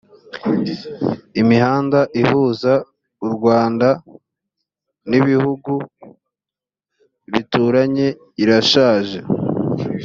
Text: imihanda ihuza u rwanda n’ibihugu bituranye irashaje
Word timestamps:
imihanda 1.41 1.99
ihuza 2.21 2.73
u 3.25 3.27
rwanda 3.35 3.89
n’ibihugu 5.09 5.73
bituranye 7.31 8.07
irashaje 8.43 9.19